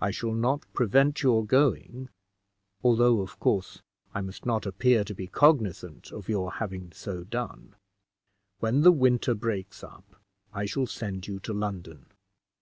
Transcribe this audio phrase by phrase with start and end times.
[0.00, 2.08] I shall not prevent your going,
[2.82, 3.80] although, of course,
[4.12, 7.76] I must not appear to be cognizant of your having so done.
[8.58, 10.20] When the winter breaks up
[10.52, 12.06] I shall send you to London.